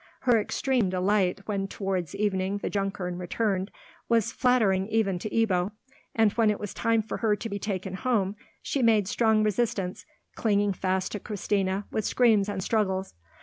Her 0.21 0.41
extreme 0.41 0.89
delight, 0.89 1.41
when 1.47 1.67
towards 1.67 2.15
evening 2.15 2.57
the 2.57 2.71
Junkern 2.71 3.19
returned, 3.19 3.69
was 4.09 4.31
flattering 4.31 4.87
even 4.87 5.19
to 5.19 5.29
Ebbo; 5.29 5.73
and, 6.15 6.31
when 6.31 6.49
it 6.49 6.59
was 6.59 6.73
time 6.73 7.03
for 7.03 7.17
her 7.17 7.35
to 7.35 7.47
be 7.49 7.59
taken 7.59 7.93
home, 7.93 8.35
she 8.63 8.81
made 8.81 9.07
strong 9.07 9.43
resistance, 9.43 10.07
clinging 10.33 10.73
fast 10.73 11.11
to 11.11 11.19
Christina, 11.19 11.85
with 11.91 12.03
screams 12.03 12.49
and 12.49 12.63
struggles. 12.63 13.13